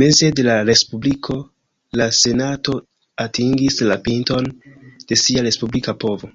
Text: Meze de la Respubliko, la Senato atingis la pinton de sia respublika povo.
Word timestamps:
Meze 0.00 0.28
de 0.40 0.42
la 0.48 0.54
Respubliko, 0.68 1.38
la 2.02 2.08
Senato 2.18 2.76
atingis 3.26 3.80
la 3.90 3.98
pinton 4.06 4.50
de 5.10 5.20
sia 5.24 5.48
respublika 5.48 5.96
povo. 6.06 6.32